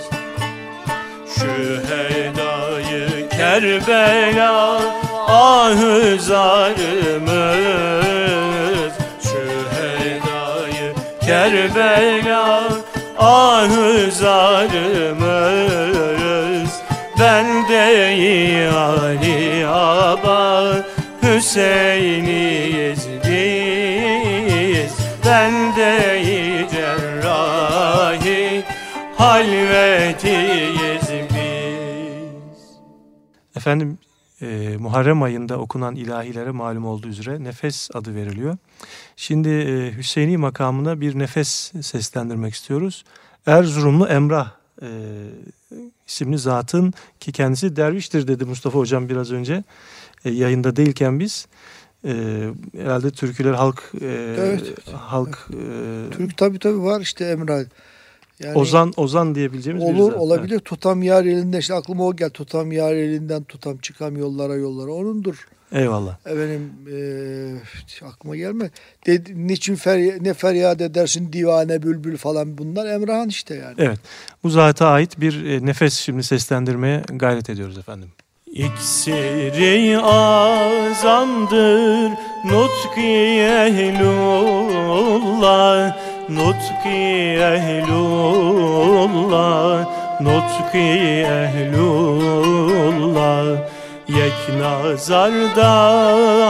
Şühedayı 1.36 3.30
Kerbela 3.30 4.82
ahı 5.28 6.18
zarımız 6.20 8.13
Kerbela 11.26 12.70
ahı 13.18 14.12
zarımız 14.12 15.54
Bende-i 17.20 18.68
Ali 18.70 19.68
Aba 19.68 20.76
Hüseyin'iyiz 21.24 23.08
biz. 23.24 24.94
Bende-i 25.26 26.68
cerrahi 26.72 28.64
Halvetiyiz 29.18 31.10
biz. 31.30 32.60
Efendim 33.56 33.98
e, 34.42 34.78
Muharrem 34.80 35.24
ayında 35.24 35.58
okunan 35.58 35.96
ilahilere 35.96 36.52
malum 36.52 36.86
olduğu 36.86 37.08
üzere 37.08 37.44
nefes 37.44 37.90
adı 37.94 38.16
veriliyor. 38.16 38.58
Şimdi 39.18 39.50
e, 39.50 39.98
Hüseyini 39.98 40.38
makamına 40.38 41.02
bir 41.02 41.20
nefes 41.20 41.72
seslendirmek 41.82 42.54
istiyoruz. 42.54 43.04
Erzurumlu 43.46 44.08
Emrah 44.08 44.52
e, 44.82 44.88
isimli 46.08 46.38
zatın 46.38 46.94
ki 47.20 47.32
kendisi 47.32 47.76
derviştir 47.76 48.28
dedi 48.28 48.46
Mustafa 48.46 48.80
Hocam 48.80 49.10
biraz 49.10 49.32
önce 49.32 49.64
e, 50.26 50.30
yayında 50.30 50.76
değilken 50.76 51.20
biz. 51.20 51.48
E, 52.06 52.14
herhalde 52.78 53.12
türküler 53.12 53.54
halk 53.54 53.92
e, 54.02 54.06
Evet. 54.40 54.74
halk 54.94 55.48
e, 55.50 56.12
Türk 56.12 56.38
tabi 56.38 56.60
tabi 56.60 56.84
var 56.84 57.02
işte 57.02 57.26
Emrah. 57.26 57.64
Yani 58.40 58.58
Ozan 58.58 58.94
Ozan 58.98 59.36
diyebileceğimiz 59.36 59.84
bir 59.86 59.94
olur 59.94 60.12
zat. 60.12 60.22
olabilir. 60.22 60.60
Tutam 60.60 61.04
yar 61.04 61.26
elinden 61.26 61.60
işte 61.60 61.74
aklıma 61.74 62.04
o 62.04 62.16
gel. 62.16 62.30
Tutam 62.30 62.72
yar 62.72 62.94
elinden 62.94 63.44
tutam 63.44 63.78
çıkam 63.78 64.18
yollara 64.18 64.56
yollara 64.56 64.92
onundur. 64.92 65.48
Eyvallah. 65.74 66.18
Efendim 66.26 66.72
eee 66.88 67.56
aklıma 68.08 68.36
gelme. 68.36 68.70
Dedi, 69.06 69.48
niçin 69.48 69.76
ferya, 69.76 70.14
ne 70.22 70.34
feryat 70.34 70.82
edersin 70.82 71.34
divane 71.34 71.84
bülbül 71.84 72.18
falan 72.18 72.58
bunlar 72.58 72.86
Emrah'ın 72.86 73.30
işte 73.30 73.56
yani. 73.56 73.76
Evet. 73.78 74.00
Bu 74.44 74.50
zata 74.50 74.88
ait 74.88 75.20
bir 75.20 75.46
e, 75.46 75.66
nefes 75.66 75.94
şimdi 75.94 76.24
seslendirmeye 76.24 77.04
gayret 77.14 77.50
ediyoruz 77.50 77.78
efendim. 77.78 78.10
İksiri 78.54 79.98
azamdır 80.00 81.54
nutki 82.46 83.42
ehlullah 83.64 84.54
Nutki 86.30 86.90
ehlullah 88.14 89.34
Nutki 90.22 90.80
ehlullah 91.28 92.54
Yek 94.08 94.50
nazarda 94.60 95.74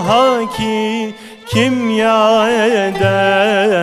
haki 0.08 1.16
kimya 1.46 2.50
ederler 2.50 3.76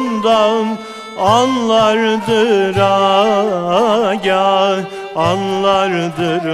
anlardır 1.18 2.76
agah 4.06 4.78
Anlardır 5.16 6.44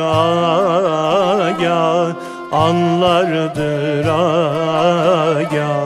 agah 1.40 2.14
Anlardır 2.54 4.08
agah 4.08 5.84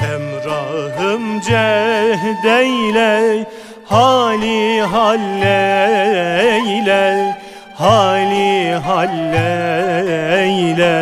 Emrahım 0.01 1.41
cehdeyle 1.41 3.45
Hali 3.85 4.81
halleyle 4.81 5.79
Hali 7.79 8.75
halleyle 8.85 10.97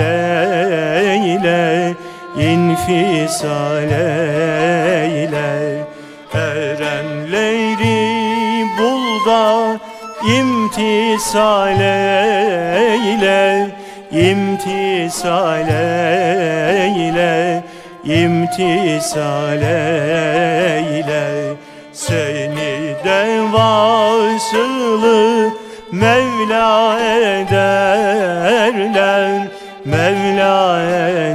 imtisal 10.37 11.81
eyle 11.81 13.45
imtisal 14.11 15.69
eyle 15.69 17.63
imtisal 18.05 19.61
eyle. 19.61 21.25
Seni 21.93 22.95
de 23.05 23.41
vasılı 23.53 25.49
Mevla 25.91 26.99
ederler 27.01 28.51
Mevla 29.85 30.81
ederler 30.81 31.30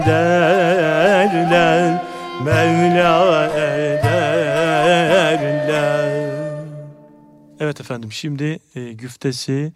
Evet 7.66 7.80
efendim 7.80 8.12
şimdi 8.12 8.58
e, 8.74 8.92
güftesi 8.92 9.72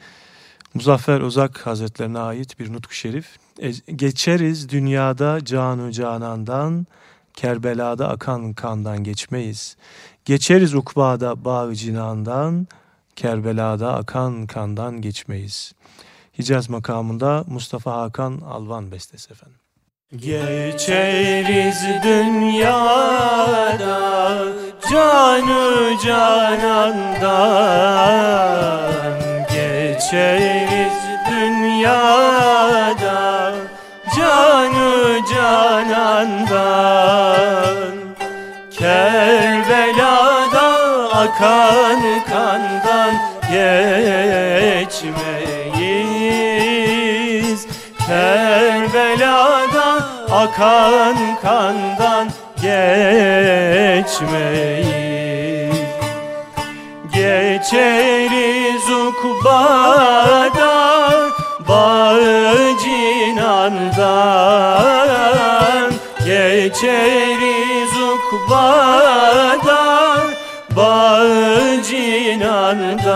Muzaffer 0.75 1.21
Özak 1.21 1.67
Hazretlerine 1.67 2.19
ait 2.19 2.59
bir 2.59 2.73
nutku 2.73 2.95
şerif. 2.95 3.37
E, 3.59 3.71
geçeriz 3.97 4.69
dünyada 4.69 5.45
canı 5.45 5.93
canandan, 5.93 6.87
Kerbela'da 7.35 8.09
akan 8.09 8.53
kandan 8.53 9.05
geçmeyiz. 9.05 9.77
Geçeriz 10.25 10.75
ukbada 10.75 11.45
bağı 11.45 11.75
cinandan, 11.75 12.69
Kerbela'da 13.17 13.95
akan 13.95 14.47
kandan 14.47 15.01
geçmeyiz. 15.01 15.73
Hicaz 16.39 16.71
makamında 16.71 17.45
Mustafa 17.47 17.93
Hakan 17.93 18.41
Alvan 18.41 18.93
bestesi 18.93 19.33
efendim. 19.33 19.60
Geçeriz 20.17 21.83
dünyada 22.05 23.19
canı 24.91 25.99
canandan. 26.05 27.31
Geçeriz 29.49 30.99
dünyada 31.31 33.21
canı 34.17 35.21
canandan. 35.35 36.81
Kerbela'da 38.71 40.69
akan 41.13 42.01
kandan. 42.31 43.15
Geçmeyiz 43.53 44.80
akan 50.41 51.17
kandan 51.43 52.27
geçmeyiz 52.57 54.01
Geçeriz 57.13 58.87
ukbada 59.07 60.77
bağı 61.69 62.79
cinandan 62.83 64.01
Geçeriz 66.25 67.95
ukbada 68.13 69.85
bağı 70.77 71.83
cinandan 71.83 73.11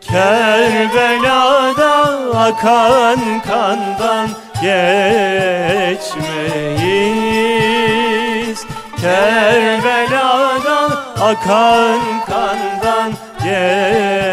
Kerbela'da 0.00 1.94
akan 2.36 3.20
kandan 3.48 4.43
geçmeyiz. 4.64 6.24
Kerbela'da 9.00 10.80
akan 11.20 12.00
kandan 12.26 13.12
geçmeyiz 13.44 14.23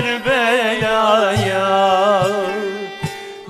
Kerbela'ya 0.00 1.68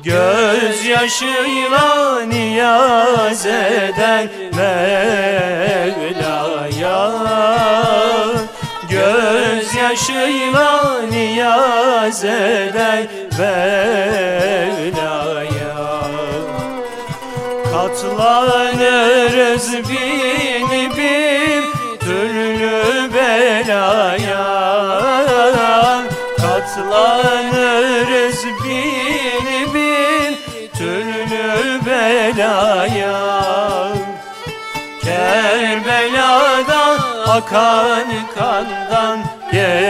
Gözyaşıyla 0.02 1.86
niyaz 2.28 3.46
eder 3.46 4.26
Mevla'ya. 4.56 6.00
Gözyaşıyla 8.90 10.70
niyaz 11.10 12.24
eder 12.24 13.06
Mevla'ya. 13.38 14.90
Katlanırız 17.72 19.68
bir 19.72 20.59
Katlanırız 26.74 28.44
bin 28.64 29.74
bir 29.74 30.34
türlü 30.78 31.86
belaya. 31.86 33.18
Kerbela'da 35.02 36.82
akan 37.26 38.08
kandan 38.34 39.18
geçmeyiz. 39.52 39.86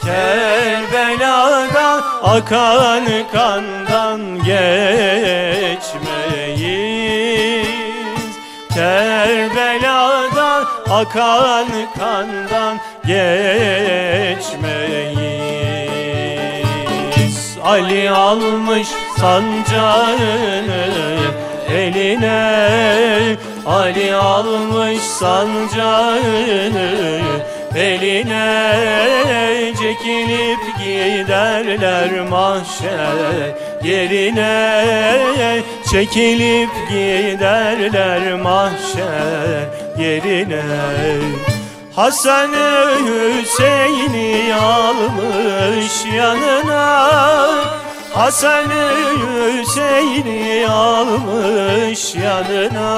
Kerbela'da 0.00 1.88
akan 2.22 3.04
kandan 3.32 4.20
geçmeyiz 4.44 5.47
akan 10.98 11.66
kandan 11.98 12.80
geçmeyiz. 13.06 13.38
Ali 17.64 18.10
almış 18.10 18.88
sancağını 19.20 20.86
eline 21.70 23.36
Ali 23.66 24.14
almış 24.14 25.00
sancağını 25.00 26.50
eline. 27.76 28.78
Çekilip 29.82 30.58
giderler 30.78 32.28
mahşer 32.28 33.54
yerine 33.84 34.82
Çekilip 35.90 36.70
giderler 36.88 38.34
mahşer 38.34 39.77
yerine. 39.98 40.62
Hasan'ı 41.96 42.90
Hüseyin'i 43.06 44.54
almış 44.54 46.04
yanına. 46.16 47.08
Hasan'ı 48.14 48.90
Hüseyin'i 49.60 50.68
almış 50.68 52.14
yanına. 52.14 52.88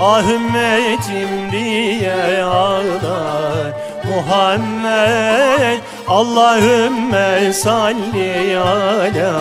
Ahmet'im 0.00 1.52
diye 1.52 2.42
ağlar 2.42 3.72
Muhammed. 4.04 5.78
Allahümme 6.08 7.52
salli 7.52 8.58
ala 8.58 9.32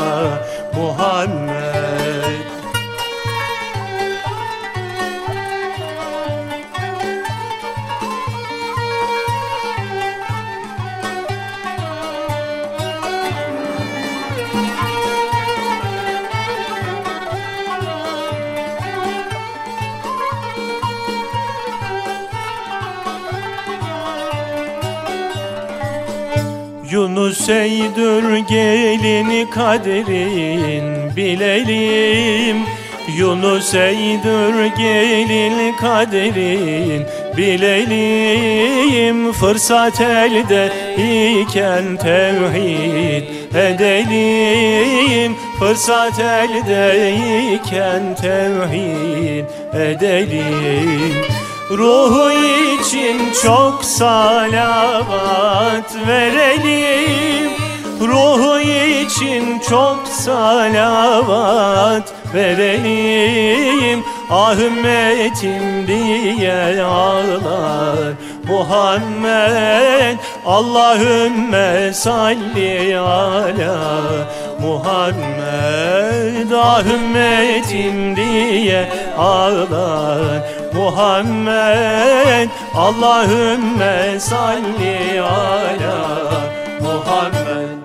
Muhammed 0.74 2.41
Yunus 27.02 27.50
Eydür 27.50 28.38
gelini 28.38 29.50
kaderin 29.50 31.16
bilelim 31.16 32.58
Yunus 33.18 33.74
Eydür 33.74 34.66
gelin 34.78 35.76
kaderin 35.78 37.06
bilelim 37.38 39.34
Fırsat 39.34 40.02
elde 40.02 40.72
iken 40.98 41.98
tevhid 41.98 43.24
edelim. 43.56 45.36
Fırsat 45.60 46.20
elde 46.20 47.16
iken 47.54 48.16
tevhid 48.16 49.46
edelim 49.74 51.41
Ruhu 51.78 52.32
için 52.32 53.32
çok 53.44 53.86
salavat 53.86 55.06
verelim. 56.08 57.52
Ruhu 58.02 58.60
için 58.60 59.60
çok 59.70 60.08
salavat 60.08 62.14
verelim. 62.34 64.04
Ahmet'im 64.30 65.88
diye 65.88 66.84
ağlar 66.84 68.14
Muhammed. 68.48 70.18
Allahümme 70.46 71.94
salli 71.94 73.00
ala 73.00 73.78
Muhammed. 74.62 76.52
Ahmet'im 76.52 78.16
diye 78.16 78.90
ağlar 79.18 80.61
Muhammed 80.74 82.50
Allahümme 82.74 84.20
salli 84.20 85.22
ala 85.22 86.54
Muhammed. 86.82 87.78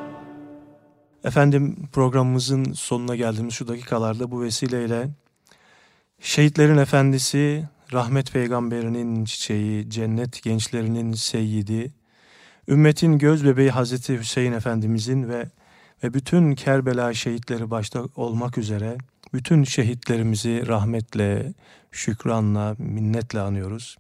Efendim 1.25 1.77
programımızın 1.93 2.73
sonuna 2.73 3.17
geldiğimiz 3.17 3.55
şu 3.55 3.69
dakikalarda 3.69 4.31
bu 4.31 4.43
vesileyle 4.43 5.09
şehitlerin 6.21 6.79
efendisi, 6.79 7.69
rahmet 7.93 8.33
peygamberinin 8.33 9.25
çiçeği, 9.25 9.91
cennet 9.91 10.43
gençlerinin 10.43 11.13
seyyidi, 11.13 11.93
ümmetin 12.69 13.19
göz 13.19 13.45
bebeği 13.45 13.71
Hazreti 13.71 14.19
Hüseyin 14.19 14.53
Efendimizin 14.53 15.29
ve 15.29 15.47
ve 16.05 16.15
bütün 16.15 16.55
Kerbela 16.55 17.15
şehitleri 17.15 17.71
başta 17.71 18.05
olmak 18.17 18.59
üzere 18.59 18.99
bütün 19.35 19.65
şehitlerimizi 19.65 20.67
rahmetle, 20.67 21.53
şükranla, 21.97 22.77
minnetle 22.79 23.41
anıyoruz. 23.41 23.97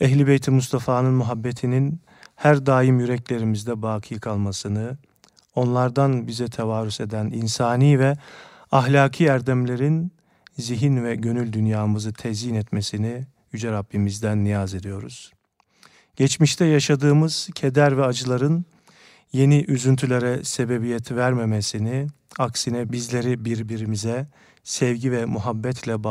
Ehli 0.00 0.26
Beyt-i 0.26 0.50
Mustafa'nın 0.50 1.14
muhabbetinin 1.14 2.00
her 2.36 2.66
daim 2.66 3.00
yüreklerimizde 3.00 3.82
baki 3.82 4.20
kalmasını, 4.20 4.96
onlardan 5.54 6.26
bize 6.26 6.48
tevarüs 6.48 7.00
eden 7.00 7.26
insani 7.26 7.98
ve 7.98 8.16
ahlaki 8.72 9.26
erdemlerin 9.26 10.12
zihin 10.58 11.04
ve 11.04 11.14
gönül 11.14 11.52
dünyamızı 11.52 12.12
tezyin 12.12 12.54
etmesini 12.54 13.26
Yüce 13.52 13.72
Rabbimizden 13.72 14.44
niyaz 14.44 14.74
ediyoruz. 14.74 15.32
Geçmişte 16.16 16.64
yaşadığımız 16.64 17.48
keder 17.54 17.96
ve 17.96 18.04
acıların 18.04 18.64
yeni 19.32 19.64
üzüntülere 19.68 20.44
sebebiyet 20.44 21.12
vermemesini, 21.12 22.06
aksine 22.38 22.92
bizleri 22.92 23.44
birbirimize 23.44 24.26
sevgi 24.64 25.12
ve 25.12 25.24
muhabbetle 25.24 25.94
bağlı 25.96 26.02